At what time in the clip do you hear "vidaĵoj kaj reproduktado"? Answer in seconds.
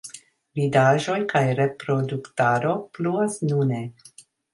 0.59-2.73